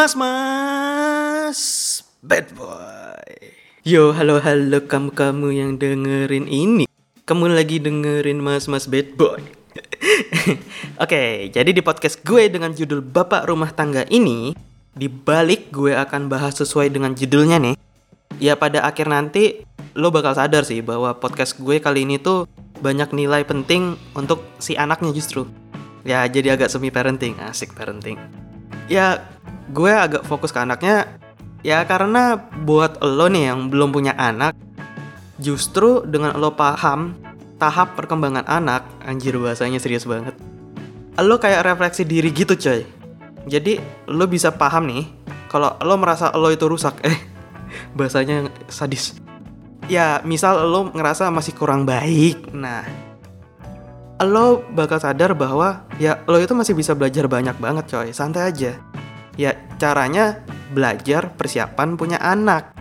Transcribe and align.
Mas 0.00 0.16
Mas. 0.16 1.60
Bad 2.24 2.56
Boy. 2.56 3.52
Yo 3.84 4.16
halo 4.16 4.40
halo 4.40 4.80
kamu-kamu 4.88 5.52
yang 5.52 5.76
dengerin 5.76 6.48
ini. 6.48 6.88
Kamu 7.28 7.52
lagi 7.52 7.76
dengerin 7.84 8.40
Mas 8.40 8.64
Mas 8.64 8.88
Bad 8.88 9.12
Boy. 9.20 9.44
Oke, 11.04 11.52
jadi 11.52 11.68
di 11.76 11.84
podcast 11.84 12.16
gue 12.24 12.48
dengan 12.48 12.72
judul 12.72 13.04
Bapak 13.04 13.44
Rumah 13.44 13.76
Tangga 13.76 14.08
ini 14.08 14.56
Di 14.96 15.12
balik 15.12 15.68
gue 15.68 15.92
akan 15.92 16.32
bahas 16.32 16.56
sesuai 16.56 16.88
dengan 16.88 17.12
judulnya 17.12 17.60
nih 17.60 17.76
Ya 18.40 18.56
pada 18.56 18.80
akhir 18.88 19.04
nanti 19.04 19.68
lo 19.92 20.08
bakal 20.08 20.32
sadar 20.32 20.64
sih 20.64 20.80
bahwa 20.80 21.12
podcast 21.20 21.60
gue 21.60 21.76
kali 21.76 22.08
ini 22.08 22.16
tuh 22.16 22.48
banyak 22.80 23.12
nilai 23.12 23.44
penting 23.44 24.00
untuk 24.16 24.48
si 24.64 24.80
anaknya 24.80 25.12
justru. 25.12 25.44
Ya 26.08 26.24
jadi 26.24 26.56
agak 26.56 26.72
semi 26.72 26.88
parenting, 26.88 27.36
asik 27.44 27.76
parenting. 27.76 28.16
Ya 28.88 29.22
gue 29.70 29.92
agak 29.92 30.26
fokus 30.26 30.50
ke 30.50 30.58
anaknya 30.58 31.06
ya 31.62 31.86
karena 31.86 32.38
buat 32.66 32.98
lo 33.00 33.30
nih 33.30 33.54
yang 33.54 33.70
belum 33.70 33.94
punya 33.94 34.12
anak 34.18 34.58
justru 35.38 36.02
dengan 36.04 36.36
lo 36.36 36.52
paham 36.58 37.14
tahap 37.56 37.94
perkembangan 37.94 38.44
anak 38.50 38.82
anjir 39.06 39.38
bahasanya 39.38 39.78
serius 39.78 40.04
banget 40.04 40.34
lo 41.20 41.36
kayak 41.36 41.66
refleksi 41.66 42.08
diri 42.08 42.32
gitu 42.32 42.56
coy. 42.56 42.86
Jadi 43.48 43.80
lo 44.08 44.24
bisa 44.28 44.52
paham 44.52 44.88
nih 44.88 45.04
kalau 45.50 45.74
lo 45.80 45.96
merasa 45.98 46.30
lo 46.36 46.48
itu 46.52 46.64
rusak 46.68 47.02
eh 47.04 47.16
bahasanya 47.96 48.48
sadis. 48.70 49.16
Ya 49.90 50.22
misal 50.22 50.70
lo 50.70 50.94
ngerasa 50.94 51.28
masih 51.34 51.56
kurang 51.56 51.84
baik 51.84 52.54
nah 52.54 52.86
lo 54.20 54.60
bakal 54.76 55.00
sadar 55.00 55.32
bahwa 55.32 55.88
ya 55.96 56.20
lo 56.28 56.36
itu 56.36 56.52
masih 56.52 56.76
bisa 56.76 56.92
belajar 56.92 57.26
banyak 57.26 57.56
banget 57.56 57.84
coy. 57.90 58.08
Santai 58.12 58.52
aja 58.52 58.76
Ya, 59.40 59.56
caranya 59.80 60.44
belajar 60.76 61.32
persiapan 61.32 61.96
punya 61.96 62.20
anak. 62.20 62.76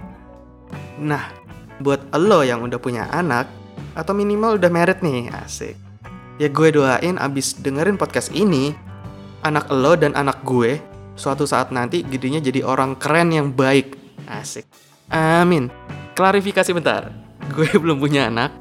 Nah, 1.00 1.32
buat 1.80 2.12
lo 2.20 2.44
yang 2.44 2.60
udah 2.68 2.76
punya 2.84 3.08
anak, 3.08 3.48
atau 3.96 4.12
minimal 4.12 4.60
udah 4.60 4.68
merit 4.68 5.00
nih, 5.00 5.32
asik. 5.40 5.80
Ya 6.36 6.52
gue 6.52 6.76
doain 6.76 7.16
abis 7.16 7.56
dengerin 7.64 7.96
podcast 7.96 8.36
ini, 8.36 8.76
anak 9.40 9.72
lo 9.72 9.96
dan 9.96 10.12
anak 10.20 10.44
gue 10.44 10.84
suatu 11.16 11.48
saat 11.48 11.72
nanti 11.72 12.04
gedenya 12.04 12.44
jadi 12.44 12.68
orang 12.68 13.00
keren 13.00 13.32
yang 13.32 13.56
baik. 13.56 13.96
Asik. 14.28 14.68
Amin. 15.12 15.72
Klarifikasi 16.16 16.76
bentar. 16.76 17.08
Gue 17.56 17.72
belum 17.84 18.04
punya 18.04 18.28
anak, 18.28 18.52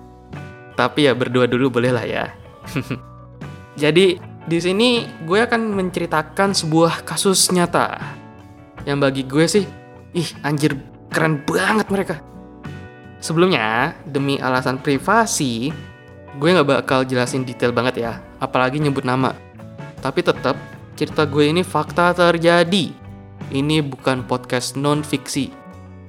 tapi 0.78 1.10
ya 1.10 1.18
berdua 1.18 1.50
dulu 1.50 1.82
boleh 1.82 1.90
lah 1.90 2.06
ya. 2.06 2.30
jadi 3.82 4.22
di 4.48 4.58
sini 4.64 5.04
gue 5.28 5.44
akan 5.44 5.76
menceritakan 5.76 6.56
sebuah 6.56 7.04
kasus 7.04 7.52
nyata 7.52 8.00
yang 8.88 8.96
bagi 8.96 9.28
gue 9.28 9.44
sih, 9.44 9.68
ih 10.16 10.28
anjir 10.40 10.72
keren 11.12 11.44
banget 11.44 11.92
mereka. 11.92 12.16
Sebelumnya, 13.20 13.92
demi 14.08 14.40
alasan 14.40 14.80
privasi, 14.80 15.68
gue 16.40 16.48
nggak 16.48 16.64
bakal 16.64 17.04
jelasin 17.04 17.44
detail 17.44 17.76
banget 17.76 18.00
ya, 18.00 18.24
apalagi 18.40 18.80
nyebut 18.80 19.04
nama. 19.04 19.36
Tapi 20.00 20.24
tetap 20.24 20.56
cerita 20.96 21.28
gue 21.28 21.52
ini 21.52 21.60
fakta 21.60 22.16
terjadi. 22.16 22.94
Ini 23.52 23.84
bukan 23.84 24.24
podcast 24.24 24.80
non 24.80 25.04
fiksi. 25.04 25.52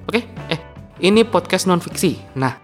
Oke? 0.08 0.24
Eh, 0.48 0.60
ini 1.04 1.28
podcast 1.28 1.68
non 1.68 1.84
fiksi. 1.84 2.16
Nah, 2.40 2.56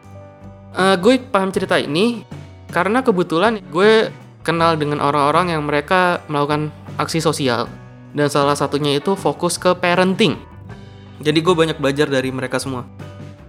uh, 0.73 0.97
gue 0.97 1.21
paham 1.21 1.53
cerita 1.53 1.77
ini 1.77 2.25
karena 2.73 3.05
kebetulan 3.05 3.61
gue 3.69 4.09
kenal 4.47 4.79
dengan 4.79 5.03
orang-orang 5.03 5.51
yang 5.51 5.67
mereka 5.67 6.23
melakukan 6.31 6.71
aksi 7.03 7.19
sosial 7.19 7.67
dan 8.15 8.31
salah 8.31 8.55
satunya 8.55 8.95
itu 8.95 9.19
fokus 9.19 9.59
ke 9.59 9.75
parenting. 9.75 10.39
Jadi 11.19 11.39
gue 11.43 11.55
banyak 11.59 11.83
belajar 11.83 12.07
dari 12.07 12.31
mereka 12.31 12.63
semua. 12.63 12.87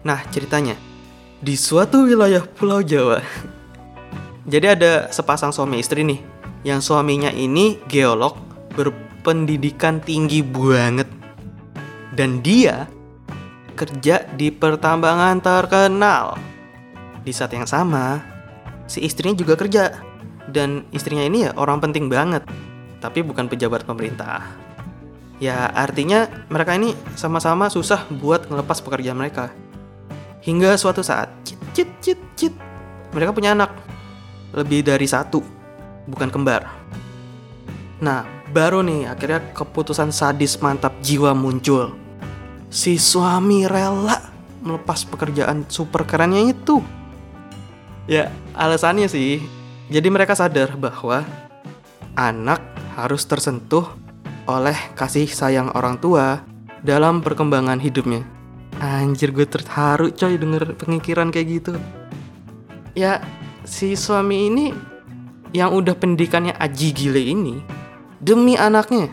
Nah 0.01 0.25
ceritanya 0.33 0.73
di 1.37 1.53
suatu 1.53 2.09
wilayah 2.09 2.41
Pulau 2.41 2.81
Jawa. 2.81 3.21
Jadi 4.51 4.65
ada 4.65 5.11
sepasang 5.13 5.53
suami 5.53 5.77
istri 5.77 6.01
nih, 6.01 6.23
yang 6.65 6.81
suaminya 6.81 7.29
ini 7.29 7.77
geolog 7.85 8.39
berpendidikan 8.73 10.01
tinggi 10.01 10.41
banget. 10.41 11.05
Dan 12.17 12.41
dia 12.41 12.89
kerja 13.77 14.25
di 14.33 14.49
pertambangan 14.49 15.37
terkenal. 15.43 16.39
Di 17.21 17.29
saat 17.35 17.53
yang 17.53 17.67
sama, 17.67 18.23
si 18.89 19.03
istrinya 19.03 19.35
juga 19.35 19.59
kerja 19.59 20.06
dan 20.51 20.87
istrinya 20.95 21.23
ini 21.23 21.47
ya 21.47 21.51
orang 21.59 21.83
penting 21.83 22.07
banget, 22.07 22.43
tapi 23.03 23.23
bukan 23.23 23.51
pejabat 23.51 23.83
pemerintah. 23.83 24.43
Ya 25.37 25.69
artinya 25.69 26.25
mereka 26.49 26.73
ini 26.73 26.97
sama-sama 27.13 27.69
susah 27.69 28.09
buat 28.09 28.49
ngelepas 28.49 28.81
pekerjaan 28.81 29.19
mereka. 29.19 29.53
Hingga 30.41 30.79
suatu 30.79 31.05
saat, 31.05 31.29
cit 31.45 31.59
cit 31.75 31.89
cit 32.01 32.19
cit, 32.33 32.53
mereka 33.13 33.35
punya 33.35 33.53
anak. 33.53 33.75
Lebih 34.55 34.87
dari 34.87 35.05
satu, 35.05 35.43
bukan 36.07 36.31
kembar. 36.31 36.65
Nah, 37.99 38.25
baru 38.49 38.81
nih 38.81 39.11
akhirnya 39.11 39.43
keputusan 39.53 40.09
sadis 40.09 40.57
mantap 40.63 40.95
jiwa 41.03 41.35
muncul. 41.35 41.93
Si 42.71 42.97
suami 42.97 43.67
rela 43.67 44.31
melepas 44.63 45.05
pekerjaan 45.05 45.67
super 45.67 46.07
kerennya 46.07 46.49
itu. 46.49 46.81
Ya, 48.07 48.31
alasannya 48.55 49.11
sih 49.11 49.43
jadi 49.87 50.07
mereka 50.11 50.35
sadar 50.35 50.75
bahwa 50.75 51.23
anak 52.19 52.59
harus 52.99 53.23
tersentuh 53.23 53.87
oleh 54.43 54.75
kasih 54.99 55.31
sayang 55.31 55.71
orang 55.71 55.95
tua 55.95 56.43
dalam 56.83 57.23
perkembangan 57.23 57.79
hidupnya. 57.79 58.27
Anjir 58.83 59.31
gue 59.31 59.47
terharu 59.47 60.11
coy 60.11 60.35
denger 60.35 60.75
pemikiran 60.75 61.31
kayak 61.31 61.47
gitu. 61.63 61.73
Ya 62.99 63.23
si 63.63 63.95
suami 63.95 64.51
ini 64.51 64.65
yang 65.55 65.71
udah 65.71 65.95
pendidikannya 65.95 66.51
aji 66.59 66.91
gile 66.91 67.23
ini 67.23 67.63
demi 68.19 68.59
anaknya 68.59 69.07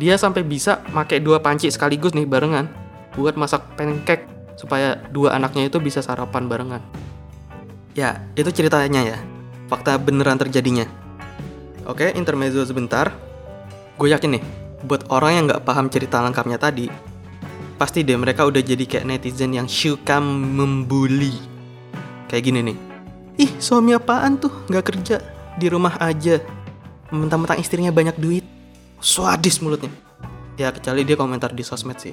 dia 0.00 0.16
sampai 0.16 0.40
bisa 0.40 0.80
pakai 0.80 1.20
dua 1.20 1.44
panci 1.44 1.68
sekaligus 1.68 2.16
nih 2.16 2.24
barengan 2.24 2.72
buat 3.12 3.36
masak 3.36 3.76
pancake 3.76 4.24
supaya 4.56 4.96
dua 5.12 5.36
anaknya 5.36 5.68
itu 5.68 5.76
bisa 5.76 6.00
sarapan 6.00 6.48
barengan. 6.48 6.82
Ya, 7.92 8.22
itu 8.38 8.48
ceritanya 8.54 9.02
ya 9.02 9.18
fakta 9.70 9.94
beneran 10.02 10.34
terjadinya. 10.34 10.90
Oke, 11.86 12.10
intermezzo 12.18 12.66
sebentar. 12.66 13.14
Gue 13.94 14.10
yakin 14.10 14.34
nih, 14.34 14.42
buat 14.82 15.06
orang 15.14 15.32
yang 15.38 15.44
nggak 15.46 15.62
paham 15.62 15.86
cerita 15.86 16.18
lengkapnya 16.18 16.58
tadi, 16.58 16.90
pasti 17.78 18.02
deh 18.02 18.18
mereka 18.18 18.42
udah 18.42 18.58
jadi 18.58 18.82
kayak 18.82 19.06
netizen 19.06 19.54
yang 19.54 19.70
suka 19.70 20.18
membuli. 20.18 21.30
Kayak 22.26 22.42
gini 22.50 22.60
nih. 22.66 22.78
Ih, 23.46 23.50
suami 23.62 23.94
apaan 23.94 24.42
tuh? 24.42 24.66
Nggak 24.66 24.84
kerja, 24.90 25.16
di 25.54 25.66
rumah 25.70 25.94
aja. 26.02 26.42
Mentang-mentang 27.14 27.62
istrinya 27.62 27.94
banyak 27.94 28.18
duit. 28.18 28.44
Swadis 29.00 29.62
mulutnya. 29.62 29.90
Ya, 30.58 30.74
kecuali 30.74 31.06
dia 31.06 31.16
komentar 31.16 31.54
di 31.56 31.64
sosmed 31.64 31.96
sih. 31.96 32.12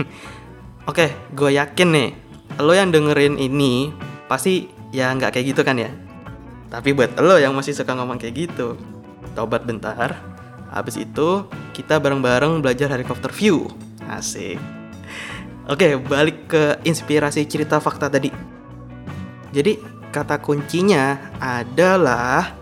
Oke, 0.90 1.12
gue 1.36 1.50
yakin 1.60 1.88
nih, 1.92 2.10
lo 2.58 2.72
yang 2.72 2.88
dengerin 2.88 3.36
ini 3.36 3.92
pasti 4.26 4.66
ya 4.90 5.10
nggak 5.14 5.38
kayak 5.38 5.46
gitu 5.54 5.62
kan 5.62 5.78
ya 5.78 5.90
tapi 6.70 6.94
buat 6.94 7.18
lo 7.18 7.36
yang 7.36 7.52
masih 7.52 7.74
suka 7.74 7.92
ngomong 7.98 8.16
kayak 8.16 8.48
gitu, 8.48 8.78
tobat 9.34 9.66
bentar. 9.66 10.14
Habis 10.70 11.02
itu 11.02 11.50
kita 11.74 11.98
bareng-bareng 11.98 12.62
belajar 12.62 12.86
helikopter 12.94 13.34
view. 13.34 13.66
Asik. 14.06 14.56
Oke, 15.66 15.98
balik 15.98 16.46
ke 16.50 16.78
inspirasi 16.86 17.46
cerita 17.46 17.82
fakta 17.82 18.06
tadi. 18.06 18.30
Jadi 19.50 19.78
kata 20.14 20.38
kuncinya 20.38 21.34
adalah 21.42 22.54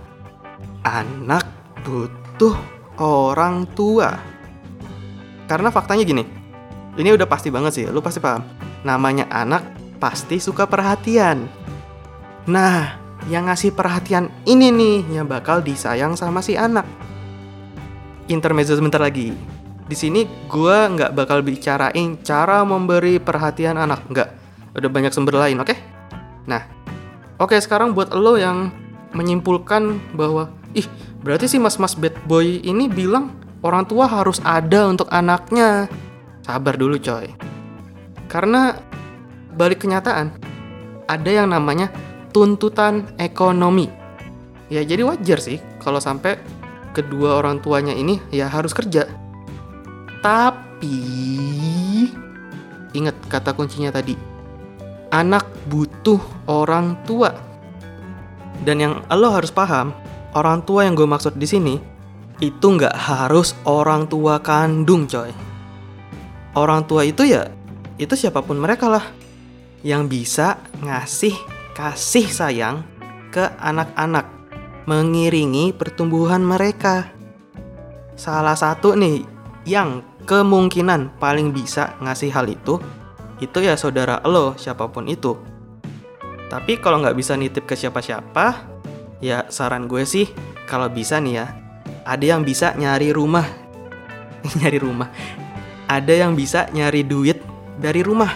anak 0.84 1.44
butuh 1.84 2.56
orang 3.00 3.69
tua. 3.76 4.12
Karena 5.49 5.72
faktanya 5.72 6.04
gini, 6.04 6.25
ini 7.00 7.08
udah 7.12 7.25
pasti 7.25 7.49
banget 7.49 7.72
sih, 7.81 7.84
lu 7.88 8.04
pasti 8.04 8.20
paham. 8.20 8.44
Namanya 8.84 9.28
anak 9.32 9.64
pasti 9.96 10.37
suka 10.37 10.69
perhatian. 10.69 11.49
Nah, 12.44 12.97
yang 13.26 13.50
ngasih 13.50 13.74
perhatian 13.74 14.30
ini 14.46 14.70
nih 14.70 15.18
yang 15.18 15.26
bakal 15.26 15.58
disayang 15.58 16.14
sama 16.14 16.38
si 16.38 16.54
anak. 16.54 16.86
Intermezzo 18.30 18.78
sebentar 18.78 19.02
lagi. 19.02 19.34
Di 19.88 19.96
sini 19.96 20.28
gue 20.46 20.76
nggak 20.94 21.16
bakal 21.16 21.42
bicarain 21.42 22.20
cara 22.22 22.62
memberi 22.62 23.18
perhatian 23.18 23.74
anak, 23.80 24.06
nggak. 24.06 24.28
Udah 24.78 24.90
banyak 24.92 25.10
sumber 25.10 25.34
lain, 25.40 25.58
oke? 25.58 25.72
Okay? 25.72 25.78
Nah, 26.46 26.62
oke 27.40 27.56
okay, 27.56 27.58
sekarang 27.58 27.96
buat 27.96 28.12
lo 28.14 28.38
yang 28.38 28.70
menyimpulkan 29.16 30.14
bahwa 30.14 30.52
ih 30.76 30.84
berarti 31.24 31.48
si 31.48 31.56
mas-mas 31.56 31.96
bad 31.96 32.12
boy 32.28 32.60
ini 32.60 32.86
bilang 32.86 33.32
orang 33.64 33.88
tua 33.88 34.06
harus 34.06 34.38
ada 34.44 34.86
untuk 34.86 35.08
anaknya. 35.08 35.88
Sabar 36.44 36.76
dulu 36.76 37.00
coy. 37.00 37.32
Karena 38.28 38.76
balik 39.56 39.84
kenyataan, 39.88 40.36
ada 41.08 41.30
yang 41.32 41.48
namanya 41.48 41.88
tuntutan 42.30 43.08
ekonomi. 43.16 43.88
Ya 44.69 44.84
jadi 44.84 45.04
wajar 45.04 45.40
sih 45.40 45.58
kalau 45.80 45.98
sampai 45.98 46.36
kedua 46.92 47.40
orang 47.40 47.62
tuanya 47.64 47.94
ini 47.96 48.20
ya 48.28 48.50
harus 48.50 48.76
kerja. 48.76 49.08
Tapi 50.20 50.98
ingat 52.92 53.16
kata 53.30 53.54
kuncinya 53.54 53.94
tadi. 53.94 54.19
Anak 55.08 55.48
butuh 55.72 56.20
orang 56.50 57.00
tua. 57.08 57.32
Dan 58.58 58.82
yang 58.82 58.94
lo 59.08 59.32
harus 59.32 59.54
paham, 59.54 59.94
orang 60.34 60.60
tua 60.66 60.84
yang 60.84 60.98
gue 60.98 61.08
maksud 61.08 61.38
di 61.38 61.46
sini 61.48 61.75
itu 62.42 62.66
nggak 62.66 62.92
harus 62.92 63.54
orang 63.64 64.10
tua 64.10 64.42
kandung, 64.42 65.06
coy. 65.08 65.30
Orang 66.58 66.84
tua 66.90 67.06
itu 67.06 67.22
ya, 67.22 67.48
itu 67.96 68.12
siapa 68.19 68.42
pun 68.42 68.58
mereka 68.58 68.90
lah 68.90 69.06
yang 69.86 70.10
bisa 70.10 70.58
ngasih 70.82 71.57
kasih 71.78 72.26
sayang 72.26 72.82
ke 73.30 73.54
anak-anak, 73.62 74.26
mengiringi 74.90 75.70
pertumbuhan 75.70 76.42
mereka. 76.42 77.14
Salah 78.19 78.58
satu 78.58 78.98
nih 78.98 79.22
yang 79.62 80.02
kemungkinan 80.26 81.22
paling 81.22 81.54
bisa 81.54 81.94
ngasih 82.02 82.34
hal 82.34 82.50
itu 82.50 82.82
itu 83.38 83.62
ya 83.62 83.78
saudara 83.78 84.19
lo 84.26 84.58
siapa 84.58 84.90
pun 84.90 85.06
itu. 85.06 85.38
Tapi 86.50 86.82
kalau 86.82 86.98
nggak 86.98 87.14
bisa 87.14 87.38
nitip 87.38 87.62
ke 87.62 87.78
siapa-siapa 87.78 88.66
ya 89.22 89.46
saran 89.46 89.86
gue 89.86 90.02
sih 90.02 90.26
kalau 90.66 90.90
bisa 90.90 91.22
nih 91.22 91.34
ya 91.38 91.46
ada 92.02 92.25
yang 92.26 92.42
bisa 92.42 92.75
nyari 92.75 93.14
rumah. 93.14 93.46
Nyari 94.58 94.78
rumah. 94.82 95.10
Ada 95.86 96.26
yang 96.26 96.34
bisa 96.34 96.66
nyari 96.75 97.06
duit 97.06 97.38
dari 97.78 98.02
rumah. 98.02 98.30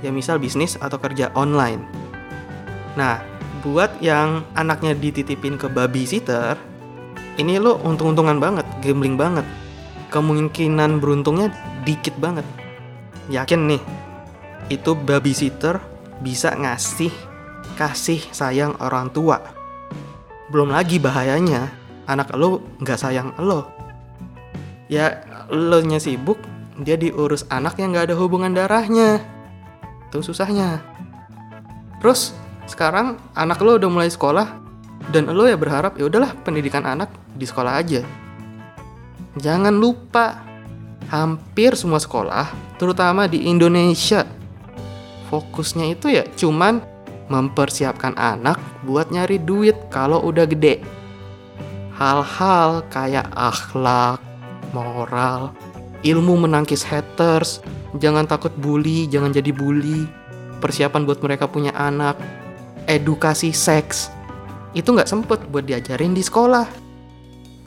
Ya 0.00 0.08
misal 0.14 0.38
bisnis 0.38 0.78
atau 0.78 1.00
kerja 1.02 1.34
online 1.34 1.97
nah 2.98 3.22
buat 3.62 4.02
yang 4.02 4.42
anaknya 4.58 4.98
dititipin 4.98 5.54
ke 5.54 5.70
babysitter 5.70 6.58
ini 7.38 7.62
lo 7.62 7.78
untung-untungan 7.78 8.42
banget 8.42 8.66
gambling 8.82 9.14
banget 9.14 9.46
kemungkinan 10.08 11.00
beruntungnya 11.00 11.52
dikit 11.84 12.16
banget. 12.16 12.44
Yakin 13.28 13.68
nih, 13.68 13.82
itu 14.72 14.96
babysitter 14.96 15.80
bisa 16.24 16.56
ngasih 16.56 17.12
kasih 17.76 18.20
sayang 18.32 18.74
orang 18.80 19.12
tua. 19.12 19.44
Belum 20.48 20.72
lagi 20.72 20.96
bahayanya, 20.96 21.68
anak 22.08 22.32
lo 22.32 22.64
nggak 22.80 22.98
sayang 22.98 23.36
lo. 23.36 23.68
Ya, 24.88 25.20
lo 25.52 25.84
nya 25.84 26.00
sibuk, 26.00 26.40
dia 26.80 26.96
diurus 26.96 27.44
anak 27.52 27.76
yang 27.76 27.92
nggak 27.92 28.12
ada 28.12 28.16
hubungan 28.16 28.56
darahnya. 28.56 29.20
Itu 30.08 30.24
susahnya. 30.24 30.80
Terus, 32.00 32.32
sekarang 32.68 33.18
anak 33.32 33.58
lo 33.64 33.80
udah 33.80 33.90
mulai 33.90 34.12
sekolah, 34.12 34.46
dan 35.10 35.32
lo 35.32 35.48
ya 35.48 35.56
berharap 35.56 35.96
ya 35.96 36.06
udahlah 36.06 36.36
pendidikan 36.44 36.84
anak 36.84 37.08
di 37.34 37.48
sekolah 37.48 37.80
aja 37.80 38.04
Jangan 39.38 39.70
lupa, 39.70 40.42
hampir 41.12 41.78
semua 41.78 42.02
sekolah, 42.02 42.50
terutama 42.74 43.30
di 43.30 43.46
Indonesia, 43.46 44.26
fokusnya 45.30 45.94
itu 45.94 46.10
ya 46.10 46.26
cuman 46.34 46.82
mempersiapkan 47.30 48.18
anak 48.18 48.58
buat 48.82 49.14
nyari 49.14 49.38
duit 49.38 49.78
kalau 49.94 50.26
udah 50.26 50.42
gede. 50.48 50.82
Hal-hal 51.94 52.82
kayak 52.90 53.30
akhlak, 53.36 54.18
moral, 54.74 55.54
ilmu 56.02 56.48
menangkis 56.48 56.82
haters, 56.82 57.62
jangan 58.02 58.26
takut 58.26 58.50
bully, 58.58 59.06
jangan 59.06 59.30
jadi 59.30 59.54
bully, 59.54 60.02
persiapan 60.58 61.06
buat 61.06 61.22
mereka 61.22 61.46
punya 61.46 61.70
anak, 61.78 62.18
edukasi 62.88 63.52
seks, 63.52 64.08
itu 64.72 64.88
nggak 64.88 65.06
sempet 65.06 65.44
buat 65.52 65.68
diajarin 65.68 66.16
di 66.16 66.24
sekolah 66.24 66.88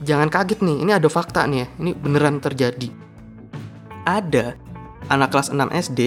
jangan 0.01 0.29
kaget 0.33 0.59
nih, 0.65 0.77
ini 0.81 0.91
ada 0.91 1.07
fakta 1.07 1.45
nih 1.45 1.65
ya, 1.65 1.68
ini 1.77 1.91
beneran 1.94 2.41
terjadi. 2.41 2.89
Ada 4.06 4.57
anak 5.13 5.29
kelas 5.29 5.53
6 5.53 5.69
SD, 5.69 6.00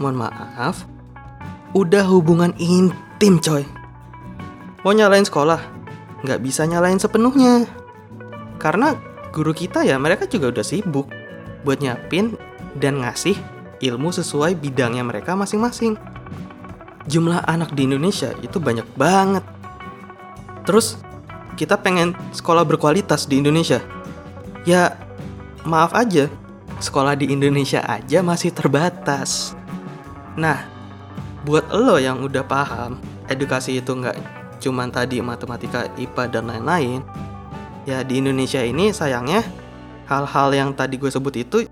mohon 0.00 0.16
maaf, 0.16 0.88
udah 1.76 2.04
hubungan 2.08 2.56
intim 2.56 3.36
coy. 3.38 3.64
Mau 4.84 4.92
nyalain 4.92 5.24
sekolah, 5.24 5.60
nggak 6.24 6.40
bisa 6.40 6.64
nyalain 6.64 7.00
sepenuhnya. 7.00 7.68
Karena 8.56 8.96
guru 9.32 9.52
kita 9.52 9.84
ya 9.84 10.00
mereka 10.00 10.24
juga 10.24 10.52
udah 10.52 10.64
sibuk 10.64 11.08
buat 11.64 11.80
nyapin 11.80 12.36
dan 12.76 13.00
ngasih 13.00 13.36
ilmu 13.80 14.12
sesuai 14.12 14.56
bidangnya 14.56 15.04
mereka 15.04 15.36
masing-masing. 15.36 15.96
Jumlah 17.04 17.44
anak 17.44 17.76
di 17.76 17.84
Indonesia 17.84 18.32
itu 18.40 18.56
banyak 18.56 18.86
banget. 18.96 19.44
Terus 20.64 20.96
kita 21.60 21.76
pengen 21.76 22.16
sekolah 22.32 22.64
berkualitas 22.64 23.28
di 23.28 23.38
Indonesia. 23.38 23.84
Ya, 24.64 24.96
maaf 25.68 25.92
aja, 25.92 26.32
sekolah 26.80 27.12
di 27.12 27.28
Indonesia 27.28 27.84
aja 27.84 28.24
masih 28.24 28.50
terbatas. 28.50 29.52
Nah, 30.40 30.64
buat 31.44 31.68
lo 31.68 32.00
yang 32.00 32.24
udah 32.24 32.42
paham, 32.48 32.96
edukasi 33.28 33.84
itu 33.84 33.92
nggak 33.92 34.16
cuman 34.64 34.88
tadi 34.88 35.20
matematika, 35.20 35.84
IPA, 36.00 36.24
dan 36.32 36.48
lain-lain, 36.48 37.04
ya 37.84 38.00
di 38.00 38.24
Indonesia 38.24 38.64
ini 38.64 38.88
sayangnya 38.96 39.44
hal-hal 40.08 40.56
yang 40.56 40.72
tadi 40.72 40.96
gue 40.96 41.12
sebut 41.12 41.36
itu 41.36 41.68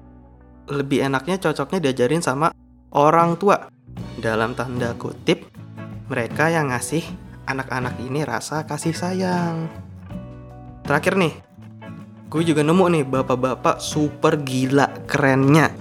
lebih 0.69 1.01
enaknya 1.01 1.41
cocoknya 1.41 1.89
diajarin 1.89 2.21
sama 2.21 2.53
orang 2.93 3.41
tua. 3.41 3.72
Dalam 4.23 4.55
tanda 4.55 4.95
kutip, 4.95 5.51
mereka 6.07 6.47
yang 6.47 6.71
ngasih 6.71 7.03
anak-anak 7.43 7.99
ini 7.99 8.23
rasa 8.23 8.63
kasih 8.63 8.95
sayang. 8.95 9.67
Terakhir 10.87 11.19
nih, 11.19 11.35
gue 12.31 12.43
juga 12.47 12.63
nemu 12.63 12.87
nih 12.87 13.03
bapak-bapak 13.03 13.83
super 13.83 14.39
gila 14.39 14.87
kerennya. 15.11 15.75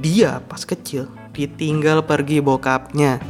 Dia 0.00 0.40
pas 0.40 0.64
kecil 0.64 1.12
ditinggal 1.36 2.08
pergi 2.08 2.40
bokapnya. 2.40 3.20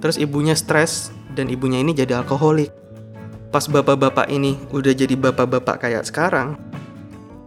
Terus 0.00 0.16
ibunya 0.16 0.56
stres 0.56 1.12
dan 1.36 1.52
ibunya 1.52 1.84
ini 1.84 1.92
jadi 1.92 2.24
alkoholik. 2.24 2.72
Pas 3.52 3.68
bapak-bapak 3.68 4.32
ini 4.32 4.56
udah 4.72 4.96
jadi 4.96 5.12
bapak-bapak 5.12 5.76
kayak 5.76 6.08
sekarang, 6.08 6.56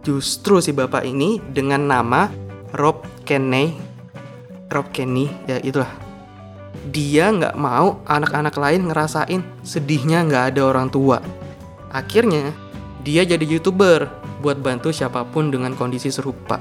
justru 0.06 0.62
si 0.62 0.70
bapak 0.70 1.02
ini 1.02 1.42
dengan 1.50 1.82
nama 1.90 2.30
Rob 2.78 3.02
Kenney, 3.26 3.74
Rob 4.66 4.90
Kenny, 4.90 5.30
ya 5.46 5.62
itulah 5.62 6.06
dia 6.90 7.32
nggak 7.32 7.56
mau 7.58 7.98
anak-anak 8.06 8.54
lain 8.54 8.86
ngerasain 8.86 9.42
sedihnya 9.66 10.22
nggak 10.26 10.44
ada 10.54 10.62
orang 10.66 10.88
tua. 10.92 11.18
Akhirnya, 11.90 12.52
dia 13.02 13.24
jadi 13.24 13.42
youtuber 13.42 14.10
buat 14.42 14.60
bantu 14.60 14.92
siapa 14.92 15.24
pun 15.26 15.48
dengan 15.50 15.72
kondisi 15.74 16.12
serupa. 16.12 16.60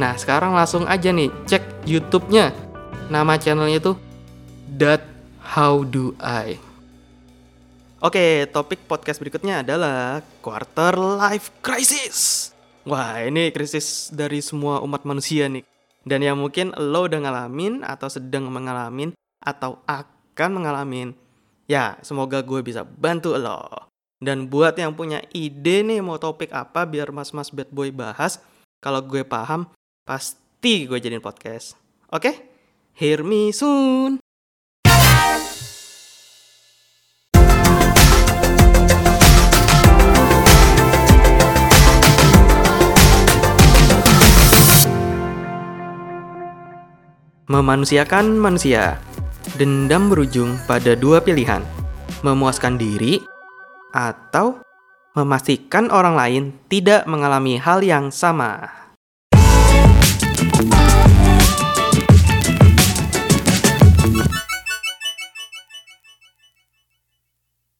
Nah, 0.00 0.16
sekarang 0.16 0.56
langsung 0.56 0.88
aja 0.88 1.12
nih, 1.12 1.28
cek 1.44 1.84
YouTube-nya. 1.84 2.54
Nama 3.12 3.36
channelnya 3.36 3.82
itu 3.82 3.92
That 4.80 5.04
How 5.42 5.84
Do 5.84 6.16
I. 6.22 6.56
Oke, 8.00 8.48
topik 8.48 8.88
podcast 8.88 9.20
berikutnya 9.20 9.60
adalah 9.60 10.24
Quarter 10.40 10.96
Life 10.96 11.52
Crisis. 11.60 12.48
Wah, 12.88 13.20
ini 13.20 13.52
krisis 13.52 14.08
dari 14.08 14.40
semua 14.40 14.80
umat 14.80 15.04
manusia 15.04 15.52
nih. 15.52 15.60
Dan 16.04 16.24
yang 16.24 16.40
mungkin 16.40 16.72
lo 16.76 17.06
udah 17.06 17.20
ngalamin 17.20 17.84
atau 17.84 18.08
sedang 18.08 18.48
mengalami 18.48 19.12
atau 19.40 19.80
akan 19.84 20.50
mengalami. 20.60 21.12
Ya, 21.68 22.00
semoga 22.00 22.40
gue 22.40 22.60
bisa 22.64 22.82
bantu 22.84 23.36
lo. 23.36 23.90
Dan 24.20 24.52
buat 24.52 24.76
yang 24.76 24.92
punya 24.92 25.24
ide 25.32 25.80
nih 25.80 26.04
mau 26.04 26.20
topik 26.20 26.52
apa 26.52 26.84
biar 26.84 27.08
mas-mas 27.08 27.48
bad 27.48 27.72
boy 27.72 27.88
bahas, 27.88 28.36
kalau 28.84 29.00
gue 29.00 29.24
paham, 29.24 29.64
pasti 30.04 30.84
gue 30.84 31.00
jadiin 31.00 31.24
podcast. 31.24 31.76
Oke? 32.12 32.20
Okay? 32.20 32.34
Hear 33.00 33.24
me 33.24 33.48
soon! 33.48 34.20
Memanusiakan 47.50 48.38
manusia. 48.38 49.02
Dendam 49.58 50.06
berujung 50.06 50.54
pada 50.70 50.94
dua 50.94 51.18
pilihan. 51.18 51.58
Memuaskan 52.22 52.78
diri 52.78 53.18
atau 53.90 54.62
memastikan 55.18 55.90
orang 55.90 56.14
lain 56.14 56.44
tidak 56.70 57.10
mengalami 57.10 57.58
hal 57.58 57.82
yang 57.82 58.14
sama. 58.14 58.79